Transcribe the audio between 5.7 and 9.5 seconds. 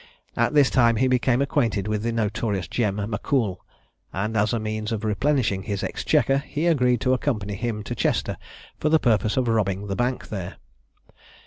exchequer, he agreed to accompany him to Chester, for the purpose of